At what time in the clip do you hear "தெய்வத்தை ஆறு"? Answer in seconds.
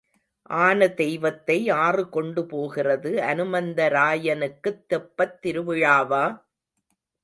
0.91-2.09